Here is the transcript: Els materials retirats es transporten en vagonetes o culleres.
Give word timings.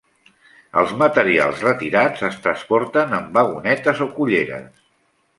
Els 0.83 0.93
materials 1.01 1.59
retirats 1.65 2.23
es 2.29 2.39
transporten 2.45 3.13
en 3.19 3.27
vagonetes 3.35 4.01
o 4.07 4.09
culleres. 4.17 4.81